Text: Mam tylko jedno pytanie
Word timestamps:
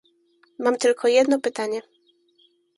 Mam 0.59 0.77
tylko 0.77 1.07
jedno 1.07 1.39
pytanie 1.39 1.81